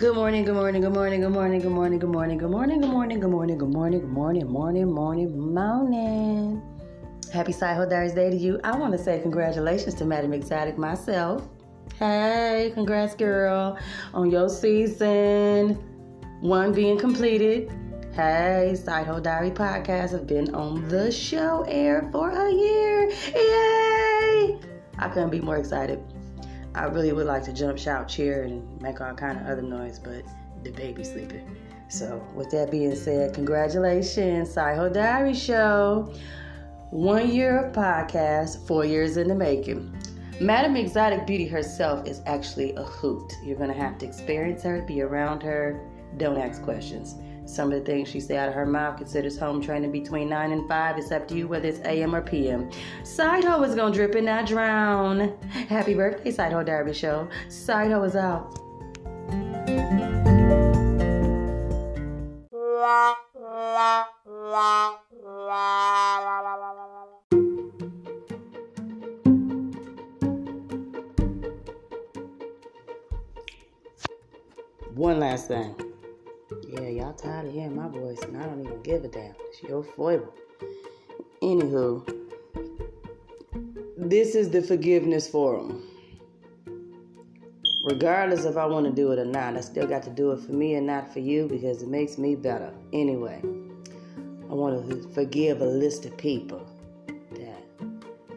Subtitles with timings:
[0.00, 2.88] Good morning, good morning, good morning, good morning, good morning, good morning, good morning, good
[2.88, 6.62] morning, good morning, good morning, good morning, morning, morning, morning.
[7.30, 8.58] Happy Side Diaries Day to you.
[8.64, 11.46] I want to say congratulations to Madam Exotic myself.
[11.98, 13.78] Hey, congrats, girl,
[14.14, 15.74] on your season
[16.40, 17.70] one being completed.
[18.14, 23.10] Hey, Side Diary podcast have been on the show air for a year.
[23.34, 24.58] Yay!
[24.98, 26.02] I couldn't be more excited.
[26.74, 29.98] I really would like to jump, shout, cheer, and make all kind of other noise,
[29.98, 30.22] but
[30.62, 31.56] the baby's sleeping.
[31.88, 36.14] So, with that being said, congratulations, Saiho Diary Show.
[36.90, 39.96] One year of podcast, four years in the making.
[40.40, 43.32] Madam Exotic Beauty herself is actually a hoot.
[43.44, 45.84] You're gonna have to experience her, be around her.
[46.16, 47.16] Don't ask questions.
[47.50, 50.52] Some of the things she say out of her mouth considers home training between 9
[50.52, 50.98] and 5.
[50.98, 52.70] It's up to you whether it's AM or PM.
[53.02, 55.36] Side Ho is gonna drip and not drown.
[55.68, 57.28] Happy birthday, Side Ho Derby Show.
[57.48, 58.56] Side Ho is out.
[74.94, 75.89] One last thing.
[76.72, 79.34] Yeah, y'all tired of hearing my voice, and I don't even give a damn.
[79.48, 80.32] It's your foible.
[81.42, 82.28] Anywho,
[83.96, 85.82] this is the forgiveness forum.
[87.84, 90.44] Regardless if I want to do it or not, I still got to do it
[90.44, 92.72] for me and not for you because it makes me better.
[92.92, 93.42] Anyway,
[94.48, 96.64] I want to forgive a list of people
[97.32, 97.64] that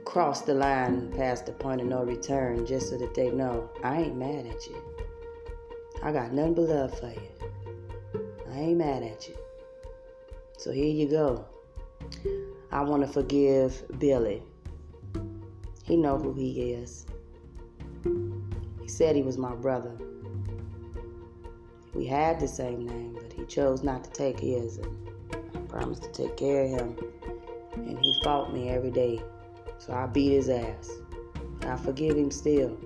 [0.06, 4.02] crossed the line past the point of no return just so that they know I
[4.02, 4.82] ain't mad at you.
[6.02, 7.33] I got nothing but love for you.
[8.54, 9.36] I ain't mad at you.
[10.58, 11.46] So here you go.
[12.72, 14.44] I want to forgive Billy.
[15.84, 17.08] He know who he is.
[18.82, 19.98] He said he was my brother.
[21.96, 24.98] We had the same name, but he chose not to take his, and
[25.56, 26.98] I promised to take care of him.
[27.74, 29.22] And he fought me every day,
[29.80, 30.92] so I beat his ass.
[31.64, 32.78] I forgive him still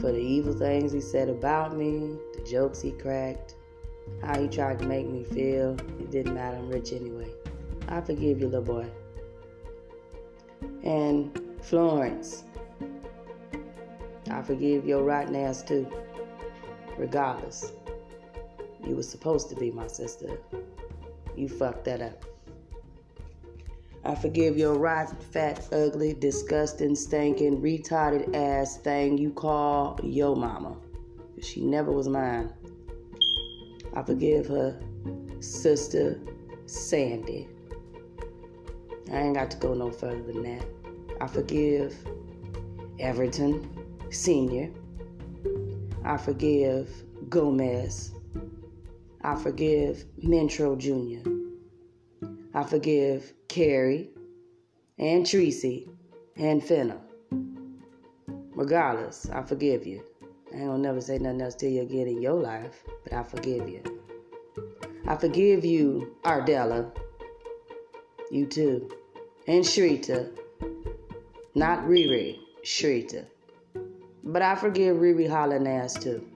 [0.00, 3.56] for the evil things he said about me, the jokes he cracked,
[4.22, 5.76] how you tried to make me feel.
[6.00, 6.56] It didn't matter.
[6.56, 7.30] I'm rich anyway.
[7.88, 8.86] I forgive you, little boy.
[10.82, 12.44] And Florence,
[14.30, 15.86] I forgive your rotten ass too.
[16.96, 17.72] Regardless,
[18.86, 20.38] you were supposed to be my sister.
[21.36, 22.24] You fucked that up.
[24.04, 30.76] I forgive your rotten, fat, ugly, disgusting, stinking, retarded ass thing you call your mama.
[31.42, 32.52] She never was mine.
[33.96, 34.78] I forgive her
[35.40, 36.20] sister
[36.66, 37.48] Sandy.
[39.10, 40.66] I ain't got to go no further than that.
[41.18, 41.96] I forgive
[43.00, 43.66] Everton
[44.10, 44.70] Sr.
[46.04, 46.90] I forgive
[47.30, 48.12] Gomez.
[49.22, 51.26] I forgive Mentro Jr.
[52.54, 54.10] I forgive Carrie
[54.98, 55.88] and Tracy
[56.36, 56.98] and Finna.
[58.54, 60.02] Regardless, I forgive you.
[60.56, 63.22] I ain't gonna never say nothing else to you again in your life, but I
[63.24, 63.82] forgive you.
[65.06, 66.90] I forgive you, Ardella.
[68.30, 68.90] You too.
[69.46, 70.30] And Shrita.
[71.54, 73.26] Not Riri, Shrita.
[74.24, 76.26] But I forgive Riri hollering ass too.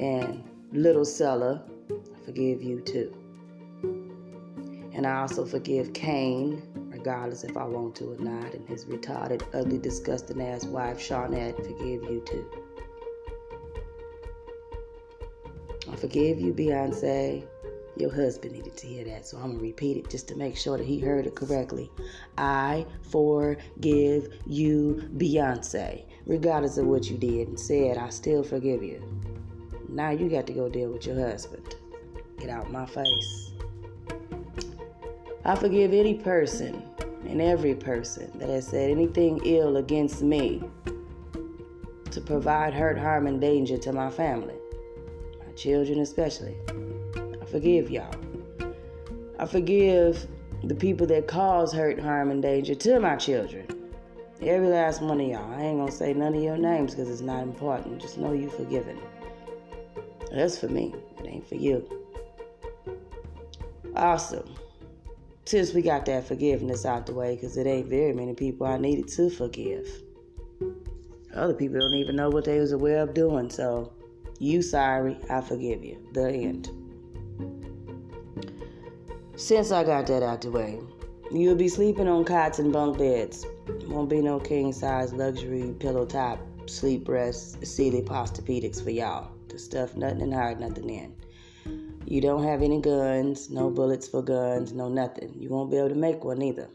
[0.00, 0.42] And
[0.72, 1.62] Little Seller,
[1.92, 3.14] I forgive you too.
[4.94, 9.44] And I also forgive Kane, regardless if I want to or not, and his retarded,
[9.54, 12.50] ugly, disgusting ass wife, Shawnette, forgive you too.
[15.90, 17.44] I forgive you, Beyonce.
[17.96, 20.78] Your husband needed to hear that, so I'm gonna repeat it just to make sure
[20.78, 21.90] that he heard it correctly.
[22.38, 26.04] I forgive you, Beyonce.
[26.26, 29.02] Regardless of what you did and said, I still forgive you.
[29.88, 31.74] Now you got to go deal with your husband.
[32.38, 33.50] Get out my face.
[35.44, 36.84] I forgive any person
[37.26, 40.62] and every person that has said anything ill against me
[42.12, 44.59] to provide hurt, harm, and danger to my family
[45.60, 46.56] children especially.
[47.40, 48.14] I forgive y'all.
[49.38, 50.26] I forgive
[50.64, 53.66] the people that cause hurt, harm, and danger to my children.
[54.40, 55.52] Every last one of y'all.
[55.52, 58.00] I ain't gonna say none of your names because it's not important.
[58.00, 58.98] Just know you forgiven.
[60.32, 60.94] That's for me.
[61.18, 61.86] It ain't for you.
[63.94, 64.54] Awesome.
[65.44, 68.78] Since we got that forgiveness out the way, because it ain't very many people I
[68.78, 69.86] needed to forgive.
[71.34, 73.92] Other people don't even know what they was aware of doing, so
[74.40, 75.98] you sorry, I forgive you.
[76.12, 76.70] The end.
[79.36, 80.80] Since I got that out the way,
[81.30, 83.44] you'll be sleeping on cots and bunk beds.
[83.86, 89.30] Won't be no king size luxury pillow top sleep rest sealy posturepedics for y'all.
[89.48, 91.14] to stuff nothing and hide nothing in.
[92.06, 95.34] You don't have any guns, no bullets for guns, no nothing.
[95.38, 96.68] You won't be able to make one either.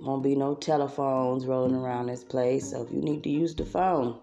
[0.00, 2.70] Won't be no telephones rolling around this place.
[2.70, 4.18] So if you need to use the phone,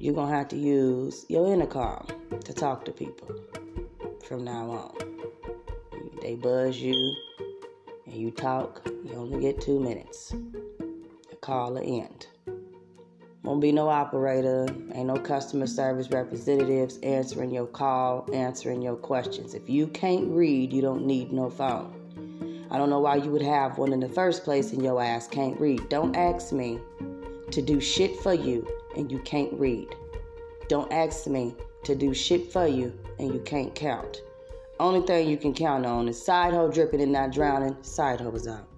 [0.00, 2.06] you're gonna have to use your intercom
[2.44, 3.34] to talk to people
[4.24, 4.94] from now on.
[6.22, 7.16] They buzz you
[8.06, 10.34] and you talk, you only get two minutes.
[11.30, 12.28] The call will end.
[13.42, 19.54] Won't be no operator, ain't no customer service representatives answering your call, answering your questions.
[19.54, 22.66] If you can't read, you don't need no phone.
[22.70, 25.26] I don't know why you would have one in the first place and your ass
[25.26, 25.88] can't read.
[25.88, 26.78] Don't ask me
[27.50, 28.68] to do shit for you
[28.98, 29.88] and you can't read.
[30.68, 31.54] Don't ask me
[31.84, 34.22] to do shit for you and you can't count.
[34.78, 37.76] Only thing you can count on is side hoe dripping and not drowning.
[37.82, 38.68] Side hoe is out.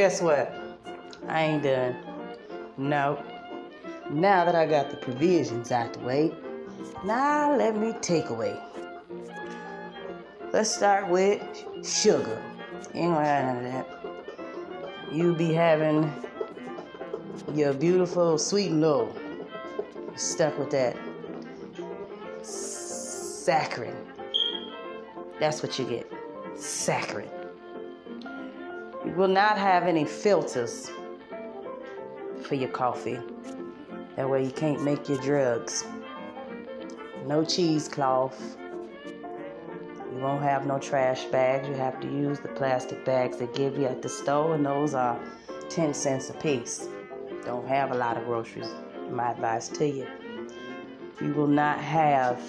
[0.00, 0.50] Guess what?
[1.28, 1.94] I ain't done.
[2.78, 3.22] No.
[4.08, 6.32] Now that I got the provisions out the way,
[7.04, 8.58] now let me take away.
[10.54, 11.42] Let's start with
[11.84, 12.42] sugar.
[12.94, 15.12] You ain't gonna have none of that.
[15.12, 16.10] You be having
[17.52, 19.14] your beautiful sweet and low.
[20.16, 20.96] Stuck with that
[22.40, 23.94] saccharin.
[25.38, 26.10] That's what you get.
[26.54, 27.39] Saccharin.
[29.20, 30.90] Will not have any filters
[32.42, 33.18] for your coffee.
[34.16, 35.84] That way you can't make your drugs.
[37.26, 38.56] No cheesecloth.
[40.10, 41.68] You won't have no trash bags.
[41.68, 44.94] You have to use the plastic bags they give you at the store, and those
[44.94, 45.20] are
[45.68, 46.88] 10 cents a piece.
[47.44, 48.70] Don't have a lot of groceries.
[49.10, 50.06] My advice to you.
[51.20, 52.40] You will not have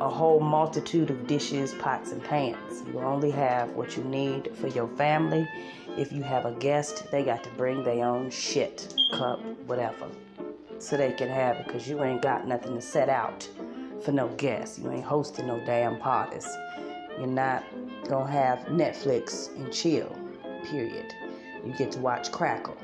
[0.00, 2.82] a whole multitude of dishes, pots, and pans.
[2.86, 5.48] You only have what you need for your family.
[5.96, 10.08] If you have a guest, they got to bring their own shit, cup, whatever,
[10.78, 13.48] so they can have it because you ain't got nothing to set out
[14.02, 14.78] for no guests.
[14.78, 16.46] You ain't hosting no damn parties.
[17.18, 17.64] You're not
[18.06, 20.14] gonna have Netflix and chill,
[20.64, 21.14] period.
[21.64, 22.76] You get to watch Crackle.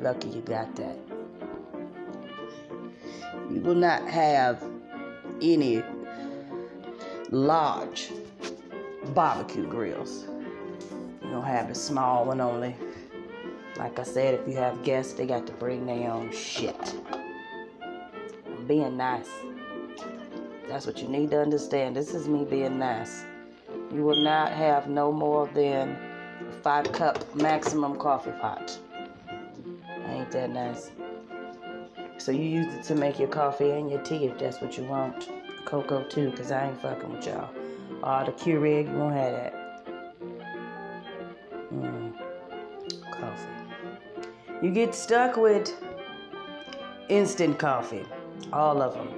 [0.00, 0.98] Lucky you got that.
[3.50, 4.62] You will not have
[5.40, 5.82] any
[7.30, 8.12] large
[9.14, 10.26] barbecue grills.
[11.22, 12.76] You don't have the small one only.
[13.76, 16.94] Like I said, if you have guests, they got to bring their own shit.
[17.82, 19.28] I'm being nice.
[20.68, 21.96] That's what you need to understand.
[21.96, 23.24] This is me being nice.
[23.92, 25.96] You will not have no more than
[26.62, 28.78] five cup maximum coffee pot.
[30.08, 30.90] Ain't that nice?
[32.18, 34.84] So you use it to make your coffee and your tea if that's what you
[34.84, 35.28] want
[35.66, 37.50] cocoa too, because I ain't fucking with y'all.
[38.02, 39.54] All the Keurig, you won't have that.
[41.74, 42.12] Mm.
[43.10, 44.62] Coffee.
[44.62, 45.74] You get stuck with
[47.08, 48.06] instant coffee.
[48.52, 49.08] All of them.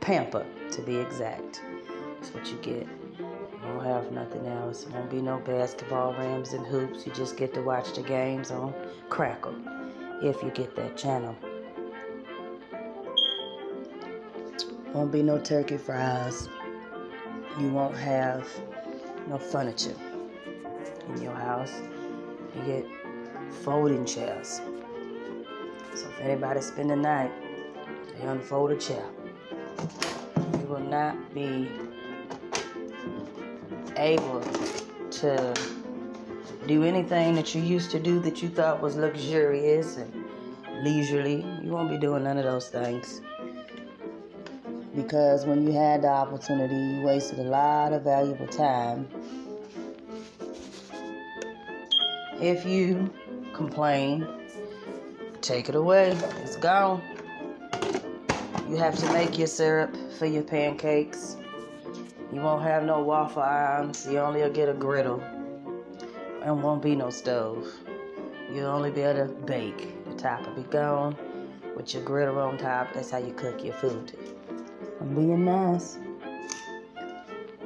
[0.00, 1.62] Pamper, to be exact.
[2.14, 2.86] That's what you get.
[3.18, 3.26] You
[3.64, 4.86] won't have nothing else.
[4.86, 7.06] Won't be no basketball rams, and hoops.
[7.06, 8.72] You just get to watch the games on
[9.08, 9.54] Crackle
[10.22, 11.34] if you get that channel.
[14.92, 16.48] Won't be no turkey fries.
[17.60, 18.48] You won't have
[19.28, 19.94] no furniture
[21.08, 21.72] in your house.
[22.54, 22.86] You get
[23.62, 24.60] folding chairs.
[25.94, 27.30] So if anybody spend the night,
[28.18, 29.04] they unfold a chair.
[30.36, 31.68] You will not be
[33.96, 34.40] able
[35.10, 35.54] to
[36.66, 40.24] do anything that you used to do that you thought was luxurious and
[40.82, 41.44] leisurely.
[41.62, 43.20] You won't be doing none of those things
[44.96, 49.06] because when you had the opportunity, you wasted a lot of valuable time.
[52.40, 53.12] If you
[53.52, 54.26] complain,
[55.42, 56.16] take it away.
[56.42, 57.02] It's gone.
[58.68, 61.36] You have to make your syrup for your pancakes.
[62.32, 64.06] You won't have no waffle irons.
[64.10, 65.20] You only will get a griddle.
[66.42, 67.66] And won't be no stove.
[68.50, 70.04] You'll only be able to bake.
[70.06, 71.16] The top will be gone
[71.76, 72.94] with your griddle on top.
[72.94, 74.12] That's how you cook your food.
[75.00, 75.98] I'm being nice.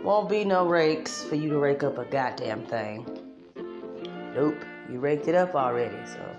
[0.02, 3.06] Won't be no rakes for you to rake up a goddamn thing.
[4.34, 6.36] Nope, you raked it up already, so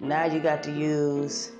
[0.00, 1.50] now you got to use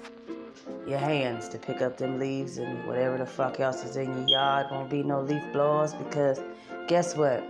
[0.86, 4.28] your hands to pick up them leaves and whatever the fuck else is in your
[4.28, 4.66] yard.
[4.70, 6.40] Won't be no leaf blowers because
[6.86, 7.44] guess what?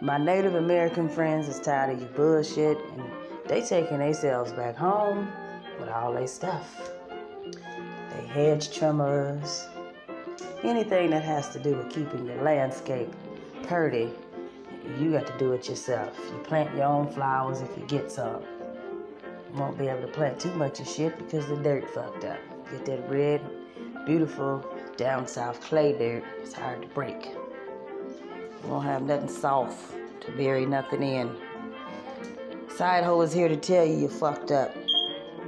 [0.00, 3.10] My Native American friends is tired of your bullshit and
[3.46, 5.30] they taking themselves back home
[5.78, 6.90] with all their stuff.
[7.44, 9.66] They hedge trimmers,
[10.64, 13.12] anything that has to do with keeping your landscape
[13.62, 14.10] pretty,
[14.98, 16.18] you got to do it yourself.
[16.30, 18.42] You plant your own flowers if you get some.
[19.52, 22.38] You won't be able to plant too much of shit because the dirt fucked up.
[22.70, 23.40] Get that red,
[24.06, 24.64] beautiful
[24.96, 26.24] down south clay dirt.
[26.42, 27.26] It's hard to break.
[27.26, 31.34] You won't have nothing soft to bury nothing in.
[32.76, 34.74] Side hoe is here to tell you you fucked up.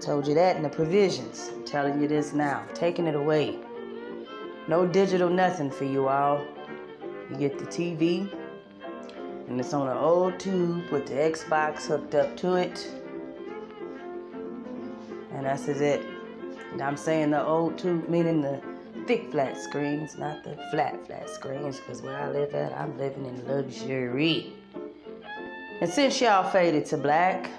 [0.00, 1.50] Told you that in the provisions.
[1.54, 2.64] I'm telling you this now.
[2.74, 3.58] Taking it away.
[4.72, 6.42] No digital nothing for you all.
[7.28, 8.26] You get the TV,
[9.46, 12.90] and it's on an old tube with the Xbox hooked up to it.
[15.34, 16.00] And that's is it.
[16.70, 18.62] And I'm saying the old tube, meaning the
[19.06, 23.26] thick flat screens, not the flat flat screens, because where I live at, I'm living
[23.26, 24.54] in luxury.
[25.82, 27.50] And since y'all faded to black,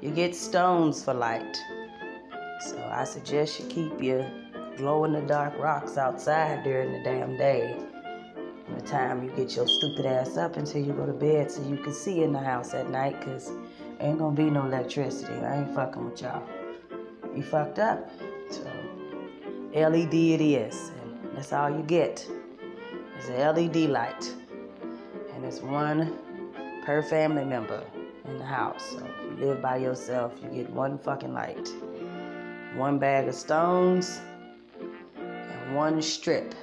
[0.00, 1.58] you get stones for light.
[2.62, 4.26] So I suggest you keep your
[4.76, 7.76] glow in the dark rocks outside during the damn day.
[8.64, 11.62] From the time you get your stupid ass up until you go to bed so
[11.62, 13.52] you can see in the house at night, cause
[14.00, 15.34] ain't gonna be no electricity.
[15.34, 16.42] I ain't fucking with y'all
[17.36, 18.08] you fucked up.
[18.50, 18.62] So
[19.74, 22.26] LED it is, and that's all you get.
[23.18, 24.32] It's a LED light,
[25.34, 26.18] and it's one
[26.84, 27.82] per family member
[28.26, 28.84] in the house.
[28.90, 31.68] So if you live by yourself, you get one fucking light,
[32.74, 34.20] one bag of stones,
[35.72, 36.54] one strip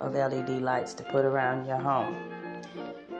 [0.00, 2.16] of LED lights to put around your home.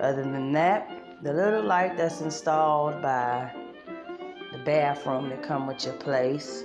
[0.00, 0.90] Other than that,
[1.22, 3.52] the little light that's installed by
[4.52, 6.64] the bathroom that come with your place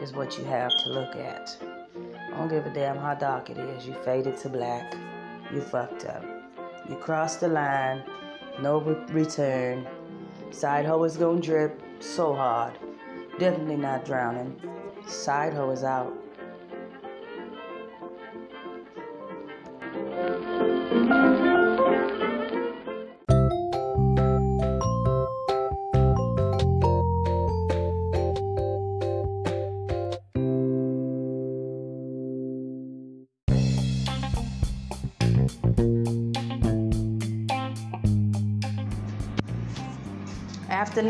[0.00, 1.56] is what you have to look at.
[2.32, 3.86] I don't give a damn how dark it is.
[3.86, 4.96] You faded to black.
[5.52, 6.24] You fucked up.
[6.88, 8.02] You crossed the line.
[8.60, 9.86] No re- return.
[10.50, 12.78] Side hoe is gonna drip so hard.
[13.38, 14.60] Definitely not drowning.
[15.06, 16.12] Side hoe is out.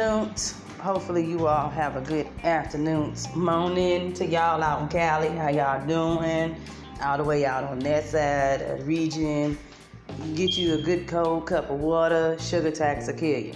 [0.00, 0.54] Afternoons.
[0.78, 3.28] Hopefully you all have a good afternoons.
[3.36, 5.28] Morning to y'all out in Cali.
[5.28, 6.56] How y'all doing?
[7.02, 9.58] All the way out on that side of the region.
[10.34, 12.38] Get you a good cold cup of water.
[12.40, 13.54] Sugar tax will kill you.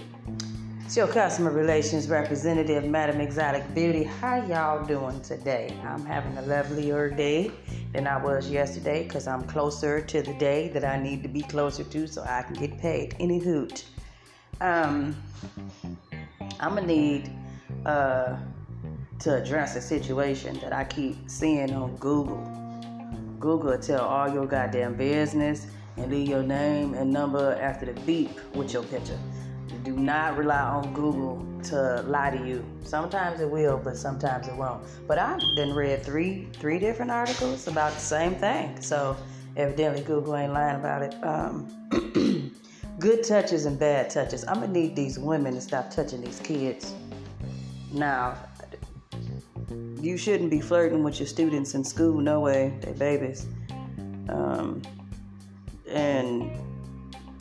[0.85, 4.03] It's your customer relations representative, Madam Exotic Beauty.
[4.03, 5.75] How y'all doing today?
[5.83, 7.49] I'm having a lovelier day
[7.91, 11.41] than I was yesterday because I'm closer to the day that I need to be
[11.41, 13.15] closer to so I can get paid.
[13.19, 13.85] Any hoot.
[14.61, 15.15] Um,
[16.59, 17.31] I'm gonna need
[17.85, 18.37] uh,
[19.19, 22.43] to address a situation that I keep seeing on Google.
[23.39, 27.99] Google will tell all your goddamn business and leave your name and number after the
[28.01, 29.19] beep with your picture.
[29.83, 32.65] Do not rely on Google to lie to you.
[32.83, 34.83] Sometimes it will, but sometimes it won't.
[35.07, 38.81] But I've been read three three different articles about the same thing.
[38.81, 39.15] So
[39.55, 41.15] evidently Google ain't lying about it.
[41.23, 42.51] Um,
[42.99, 44.45] good touches and bad touches.
[44.47, 46.93] I'm gonna need these women to stop touching these kids.
[47.91, 48.37] Now,
[49.99, 52.19] you shouldn't be flirting with your students in school.
[52.19, 53.47] No way, they babies.
[54.29, 54.81] Um,
[55.87, 56.51] and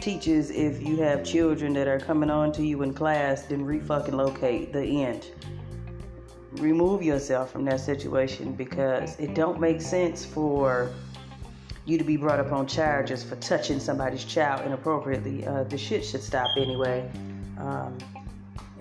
[0.00, 4.16] teachers, if you have children that are coming on to you in class, then re-fucking
[4.16, 5.30] locate the end.
[6.52, 10.90] Remove yourself from that situation because it don't make sense for
[11.86, 15.46] you to be brought up on charges for touching somebody's child inappropriately.
[15.46, 17.10] Uh, the shit should stop anyway.
[17.58, 17.98] Um,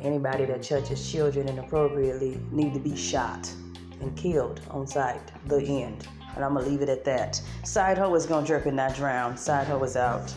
[0.01, 3.51] anybody that touches children inappropriately need to be shot
[4.01, 5.21] and killed on sight.
[5.47, 6.07] The end.
[6.35, 7.41] And I'm gonna leave it at that.
[7.63, 9.37] Side hoe is gonna drip and not drown.
[9.37, 10.33] Side hoe is out.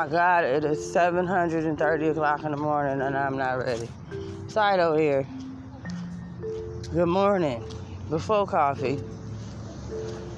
[0.00, 3.86] My God, it is 730 o'clock in the morning and I'm not ready.
[4.46, 5.26] Sido here.
[6.94, 7.62] Good morning.
[8.08, 8.98] Before coffee,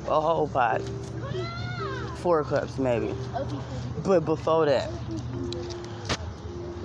[0.08, 0.82] a whole pot.
[2.16, 3.14] Four cups maybe.
[4.02, 4.90] But before that,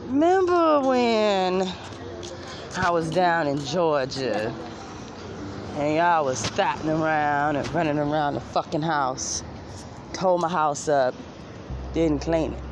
[0.05, 1.67] remember when
[2.77, 4.53] I was down in Georgia
[5.77, 9.41] And y'all was stopping around and running around the fucking house.
[10.13, 11.15] Tore my house up.
[11.95, 12.66] Didn't clean it.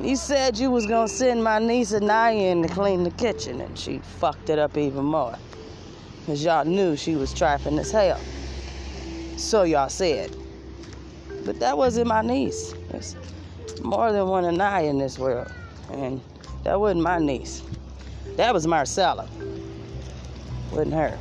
[0.00, 3.76] You said you was gonna send my niece Anaya in to clean the kitchen, and
[3.76, 5.34] she fucked it up even more.
[6.24, 8.20] Cause y'all knew she was trifling as hell.
[9.36, 10.36] So y'all said.
[11.44, 12.74] But that wasn't my niece.
[12.90, 13.16] There's
[13.82, 15.50] more than one Anaya in this world.
[15.90, 16.20] And
[16.62, 17.62] that wasn't my niece.
[18.36, 19.28] That was Marcella.
[20.70, 21.18] Wasn't her.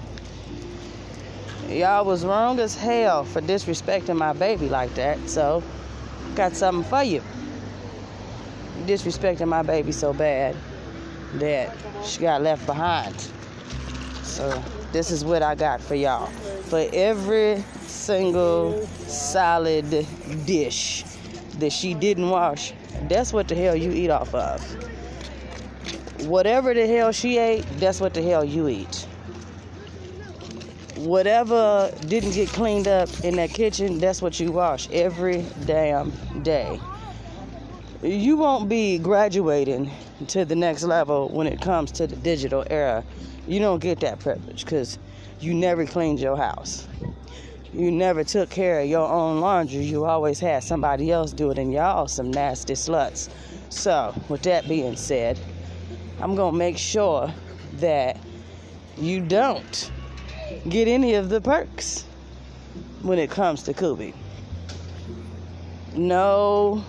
[1.69, 5.63] Y'all was wrong as hell for disrespecting my baby like that, so
[6.35, 7.23] got something for you.
[8.87, 10.55] Disrespecting my baby so bad
[11.33, 11.75] that
[12.05, 13.13] she got left behind.
[14.23, 14.63] So
[14.93, 16.27] this is what I got for y'all.
[16.69, 19.89] For every single solid
[20.45, 21.03] dish
[21.59, 22.71] that she didn't wash,
[23.09, 24.61] that's what the hell you eat off of.
[26.25, 29.05] Whatever the hell she ate, that's what the hell you eat.
[30.95, 36.79] Whatever didn't get cleaned up in that kitchen, that's what you wash every damn day.
[38.03, 39.89] You won't be graduating
[40.27, 43.03] to the next level when it comes to the digital era.
[43.47, 44.99] You don't get that privilege because
[45.39, 46.87] you never cleaned your house.
[47.73, 49.83] You never took care of your own laundry.
[49.83, 53.29] You always had somebody else do it, and y'all some nasty sluts.
[53.69, 55.39] So, with that being said,
[56.21, 57.33] I'm going to make sure
[57.73, 58.17] that
[58.95, 59.91] you don't
[60.69, 62.03] get any of the perks
[63.01, 64.13] when it comes to Kubi.
[65.95, 66.85] No,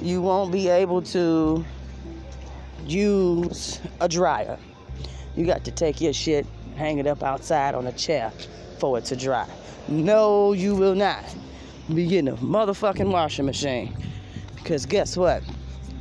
[0.00, 1.64] you won't be able to
[2.86, 4.58] use a dryer.
[5.36, 8.32] You got to take your shit, hang it up outside on a chair
[8.78, 9.48] for it to dry.
[9.88, 11.24] No, you will not
[11.94, 13.96] be getting a motherfucking washing machine.
[14.56, 15.42] Because guess what?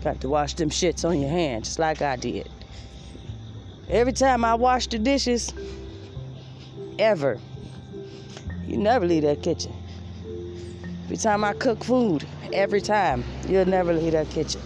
[0.04, 2.50] Got to wash them shits on your hands, just like I did.
[3.90, 5.54] Every time I wash the dishes,
[7.00, 7.40] ever,
[8.66, 9.74] you never leave that kitchen.
[11.06, 14.62] Every time I cook food, every time, you'll never leave that kitchen.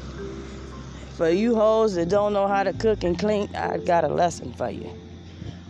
[1.16, 4.54] For you hoes that don't know how to cook and clean, I got a lesson
[4.54, 4.90] for you.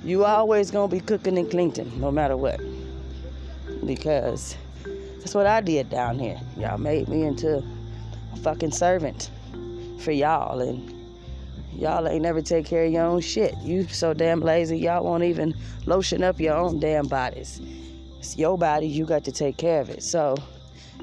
[0.03, 2.59] You always gonna be cooking and cleaning, no matter what
[3.85, 4.55] because
[5.19, 6.39] that's what I did down here.
[6.57, 7.63] Y'all made me into
[8.33, 9.29] a fucking servant
[9.99, 10.93] for y'all, and
[11.73, 13.55] y'all ain't never take care of your own shit.
[13.59, 17.61] You so damn lazy, y'all won't even lotion up your own damn bodies.
[18.19, 20.03] It's your body, you got to take care of it.
[20.03, 20.35] So,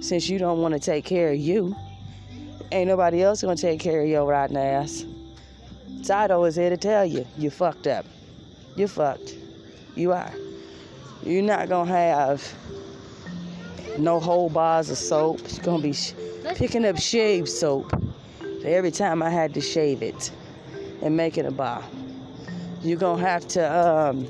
[0.00, 1.76] since you don't want to take care of you,
[2.72, 5.04] ain't nobody else gonna take care of your rotten ass.
[6.04, 8.06] Title is here to tell you, you fucked up.
[8.76, 9.36] You fucked.
[9.94, 10.32] You are.
[11.24, 12.54] You're not gonna have
[13.98, 15.40] no whole bars of soap.
[15.50, 16.14] You're gonna be sh-
[16.54, 17.92] picking up shave soap
[18.64, 20.30] every time I had to shave it
[21.02, 21.82] and make it a bar.
[22.82, 24.28] You're gonna have to um,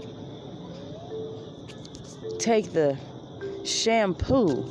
[2.38, 2.96] take the
[3.64, 4.66] shampoo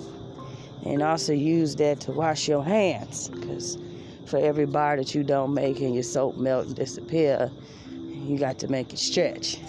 [0.85, 3.77] and also use that to wash your hands because
[4.25, 7.51] for every bar that you don't make and your soap melt and disappear,
[7.89, 9.59] you got to make it stretch.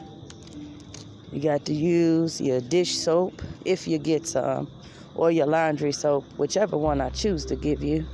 [1.33, 4.68] You got to use your dish soap if you get some
[5.14, 8.07] or your laundry soap, whichever one I choose to give you,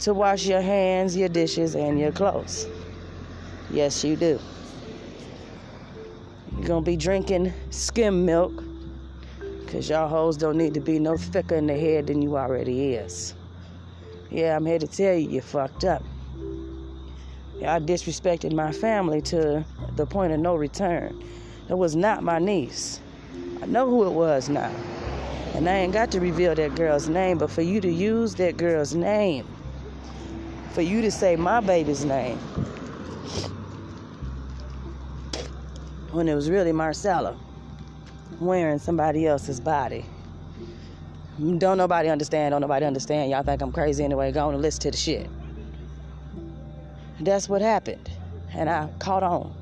[0.00, 2.66] to wash your hands, your dishes, and your clothes.
[3.70, 4.40] Yes, you do.
[6.52, 8.52] You're going to be drinking skim milk
[9.72, 12.92] because y'all hoes don't need to be no thicker in the head than you already
[12.92, 13.34] is.
[14.28, 16.04] Yeah, I'm here to tell you, you fucked up.
[17.58, 19.64] Y'all disrespected my family to
[19.96, 21.24] the point of no return.
[21.70, 23.00] It was not my niece.
[23.62, 24.70] I know who it was now.
[25.54, 28.58] And I ain't got to reveal that girl's name, but for you to use that
[28.58, 29.46] girl's name,
[30.72, 32.36] for you to say my baby's name,
[36.10, 37.38] when it was really Marcella
[38.40, 40.04] wearing somebody else's body.
[41.58, 43.30] Don't nobody understand, don't nobody understand.
[43.30, 45.28] Y'all think I'm crazy anyway, go on and listen to the shit.
[47.20, 48.10] That's what happened.
[48.54, 49.54] And I caught on.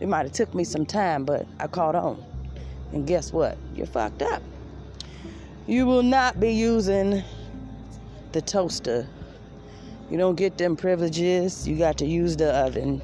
[0.00, 2.22] It might have took me some time, but I caught on.
[2.92, 3.58] And guess what?
[3.74, 4.42] You're fucked up.
[5.66, 7.22] You will not be using
[8.32, 9.06] the toaster.
[10.10, 11.66] You don't get them privileges.
[11.66, 13.02] You got to use the oven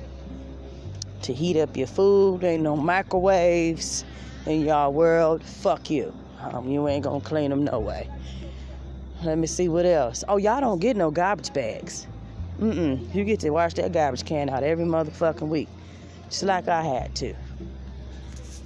[1.23, 2.45] to heat up your food.
[2.45, 4.05] Ain't no microwaves
[4.47, 5.43] in y'all world.
[5.43, 6.13] Fuck you.
[6.41, 8.09] Um, you ain't gonna clean them no way.
[9.23, 10.25] Let me see what else.
[10.29, 12.07] Oh, y'all don't get no garbage bags.
[12.59, 13.15] Mm-mm.
[13.15, 15.69] You get to wash that garbage can out every motherfucking week.
[16.29, 17.35] Just like I had to.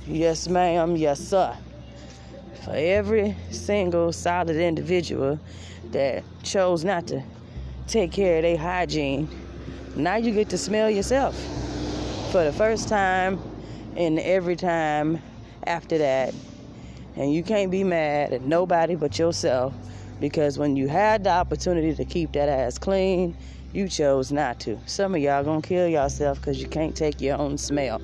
[0.07, 0.97] Yes, ma'am.
[0.97, 1.57] Yes, sir
[2.67, 5.39] for every single solid individual
[5.93, 7.23] that chose not to
[7.87, 9.29] take care of their hygiene,
[9.95, 11.37] now you get to smell yourself
[12.33, 13.39] for the first time
[13.97, 15.23] and every time
[15.67, 16.35] after that.
[17.17, 19.75] And you can't be mad at nobody but yourself
[20.21, 23.37] because when you had the opportunity to keep that ass clean,
[23.73, 24.79] you chose not to.
[24.87, 28.01] Some of y'all gonna kill yourself because you can't take your own smell.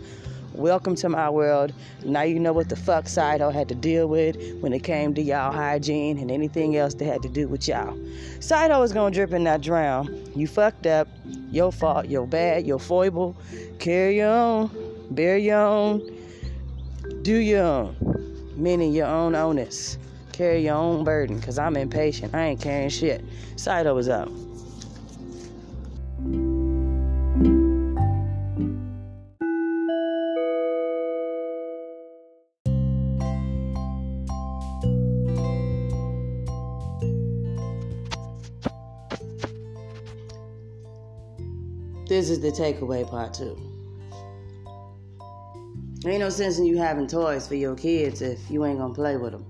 [0.55, 1.73] Welcome to my world.
[2.05, 5.23] Now you know what the fuck Sido had to deal with when it came to
[5.23, 7.97] y'all hygiene and anything else that had to do with y'all.
[8.39, 10.31] Sido is gonna drip and not drown.
[10.37, 11.09] You fucked up.
[11.51, 12.07] Your fault.
[12.07, 12.67] Your bad.
[12.67, 13.35] Your foible.
[13.79, 14.71] Carry your own.
[15.11, 16.12] Bear your own.
[17.23, 17.97] Do your own.
[18.57, 19.99] Meaning your own onus.
[20.33, 21.41] Carry your own burden.
[21.41, 22.35] Cause I'm impatient.
[22.35, 23.25] I ain't carrying shit.
[23.57, 24.29] Sido is up.
[42.09, 43.72] This is the takeaway part two.
[46.05, 49.17] Ain't no sense in you having toys for your kids if you ain't gonna play
[49.17, 49.47] with them.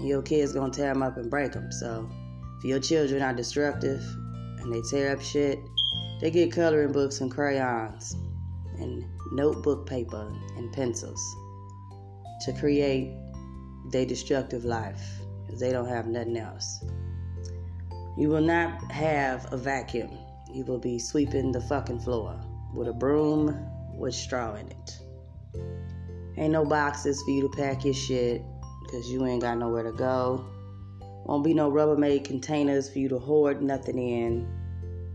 [0.00, 1.70] Your kids gonna tear them up and break them.
[1.70, 2.08] So,
[2.58, 4.02] if your children are destructive
[4.58, 5.58] and they tear up shit,
[6.20, 8.16] they get coloring books and crayons
[8.78, 11.22] and notebook paper and pencils
[12.46, 13.14] to create
[13.90, 16.84] their destructive life because they don't have nothing else.
[18.16, 20.10] You will not have a vacuum
[20.50, 22.40] you will be sweeping the fucking floor
[22.72, 23.54] with a broom
[23.94, 24.98] with straw in it.
[26.38, 28.42] Ain't no boxes for you to pack your shit
[28.84, 30.46] because you ain't got nowhere to go.
[31.24, 34.48] Won't be no Rubbermaid containers for you to hoard nothing in,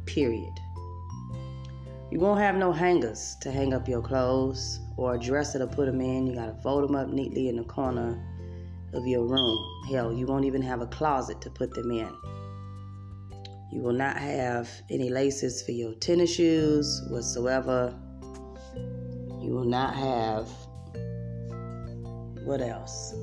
[0.06, 0.54] period.
[2.12, 5.86] You won't have no hangers to hang up your clothes or a dresser to put
[5.86, 6.28] them in.
[6.28, 8.22] You gotta fold them up neatly in the corner
[8.94, 9.58] of your room.
[9.90, 12.14] Hell, you won't even have a closet to put them in.
[13.72, 17.98] You will not have any laces for your tennis shoes whatsoever.
[19.42, 20.50] You will not have.
[22.44, 23.14] What else?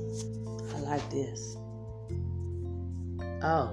[0.75, 1.55] I like this.
[3.43, 3.69] Oh.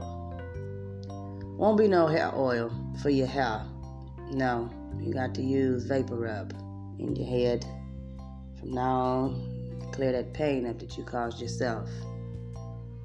[1.56, 2.70] Won't be no hair oil
[3.02, 3.64] for your hair.
[4.30, 4.70] No.
[5.00, 6.52] You got to use vapor rub
[6.98, 7.64] in your head.
[8.58, 11.88] From now on, clear that pain up that you caused yourself.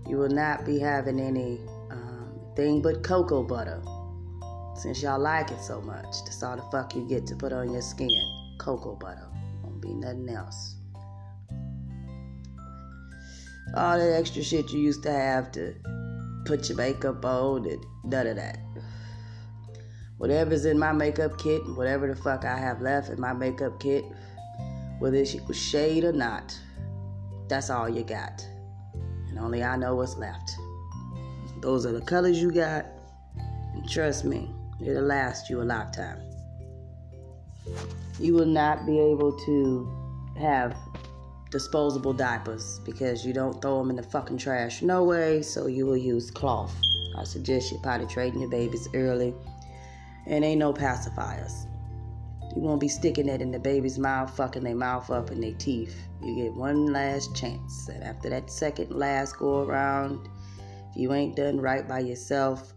[0.08, 3.82] You will not be having any um, thing but cocoa butter.
[4.75, 7.71] Since y'all like it so much, that's all the fuck you get to put on
[7.71, 8.10] your skin.
[8.58, 9.27] Cocoa butter.
[9.63, 10.75] Won't be nothing else.
[13.75, 15.73] All that extra shit you used to have to
[16.45, 18.59] put your makeup on and none of that.
[20.17, 24.05] Whatever's in my makeup kit, whatever the fuck I have left in my makeup kit,
[24.99, 26.57] whether it's shade or not,
[27.47, 28.45] that's all you got.
[29.29, 30.51] And only I know what's left.
[31.62, 32.86] Those are the colors you got.
[33.73, 36.19] And trust me, it'll last you a lifetime.
[38.19, 39.91] You will not be able to
[40.39, 40.75] have
[41.54, 45.86] disposable diapers because you don't throw them in the fucking trash no way, so you
[45.86, 46.76] will use cloth.
[47.16, 49.34] I suggest you potty training your babies early.
[50.26, 51.68] And ain't no pacifiers.
[52.56, 55.54] You won't be sticking that in the baby's mouth, fucking their mouth up and their
[55.54, 55.96] teeth.
[56.24, 57.88] You get one last chance.
[57.88, 60.28] And after that second last go around,
[60.89, 62.74] if you ain't done right by yourself,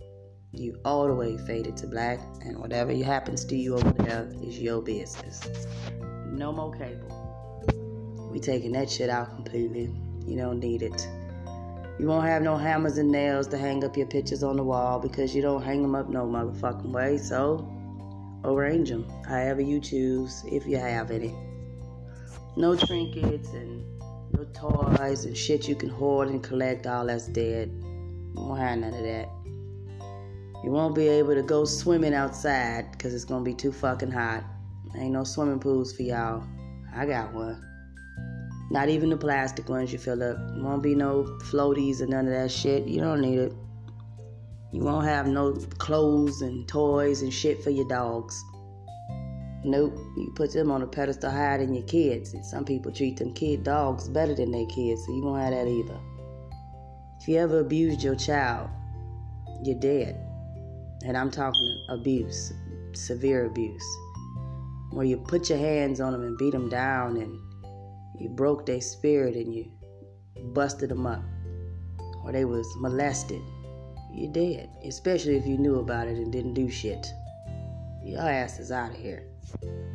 [0.52, 4.58] you all the way faded to black, and whatever happens to you over there is
[4.58, 5.66] your business.
[6.30, 7.25] No more cable.
[8.36, 9.90] We taking that shit out completely.
[10.26, 11.08] You don't need it.
[11.98, 15.00] You won't have no hammers and nails to hang up your pictures on the wall
[15.00, 17.16] because you don't hang them up no motherfucking way.
[17.16, 17.66] So,
[18.44, 21.34] arrange them however you choose, if you have any.
[22.58, 23.82] No trinkets and
[24.32, 27.70] no toys and shit you can hoard and collect, all that's dead.
[27.70, 29.30] You won't have none of that.
[30.62, 34.44] You won't be able to go swimming outside because it's to be too fucking hot.
[34.94, 36.44] Ain't no swimming pools for y'all.
[36.94, 37.62] I got one.
[38.70, 40.38] Not even the plastic ones you fill up.
[40.56, 42.88] Won't be no floaties or none of that shit.
[42.88, 43.52] You don't need it.
[44.72, 48.42] You won't have no clothes and toys and shit for your dogs.
[49.64, 49.96] Nope.
[50.16, 52.34] You put them on a pedestal higher than your kids.
[52.34, 55.52] And some people treat them kid dogs better than their kids, so you won't have
[55.52, 55.98] that either.
[57.20, 58.68] If you ever abused your child,
[59.62, 60.20] you're dead.
[61.04, 62.52] And I'm talking abuse,
[62.94, 63.86] severe abuse,
[64.90, 67.45] where you put your hands on them and beat them down and
[68.18, 69.70] you broke their spirit and you
[70.52, 71.22] busted them up,
[72.24, 73.40] or they was molested.
[74.12, 77.06] You're dead, especially if you knew about it and didn't do shit.
[78.02, 79.26] Your ass is out of here.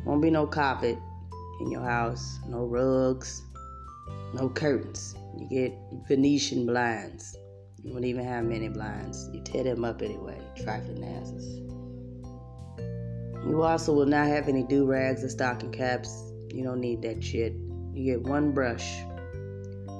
[0.04, 0.98] Won't be no carpet
[1.60, 3.42] in your house, no rugs,
[4.34, 5.14] no curtains.
[5.38, 5.72] You get
[6.08, 7.36] Venetian blinds.
[7.82, 9.28] You won't even have many blinds.
[9.32, 11.58] You tear them up anyway, trifling asses.
[13.48, 16.32] You also will not have any do rags or stocking caps.
[16.54, 17.54] You don't need that shit.
[17.94, 19.02] You get one brush,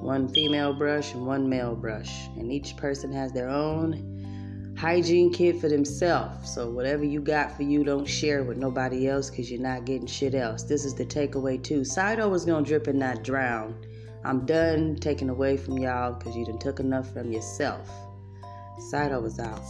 [0.01, 4.13] one female brush and one male brush, and each person has their own
[4.77, 6.53] hygiene kit for themselves.
[6.53, 10.07] So whatever you got for you, don't share with nobody else because you're not getting
[10.07, 10.63] shit else.
[10.63, 11.81] This is the takeaway too.
[11.81, 13.75] Sido was gonna drip and not drown.
[14.25, 17.89] I'm done taking away from y'all because you done took enough from yourself.
[18.91, 19.61] Sido was out.